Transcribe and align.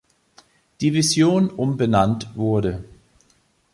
Division 0.81 1.51
umbenannt 1.51 2.35
wurde. 2.35 2.85